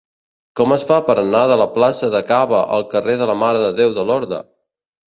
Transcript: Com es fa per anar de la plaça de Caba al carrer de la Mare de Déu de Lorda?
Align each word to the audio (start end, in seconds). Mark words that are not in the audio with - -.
Com 0.59 0.71
es 0.75 0.85
fa 0.91 0.97
per 1.09 1.17
anar 1.23 1.43
de 1.51 1.59
la 1.63 1.67
plaça 1.75 2.11
de 2.17 2.23
Caba 2.33 2.65
al 2.79 2.89
carrer 2.95 3.19
de 3.25 3.33
la 3.35 3.41
Mare 3.45 3.65
de 3.67 3.73
Déu 3.83 3.97
de 4.01 4.09
Lorda? 4.13 4.43